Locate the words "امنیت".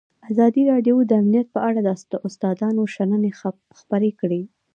1.21-1.47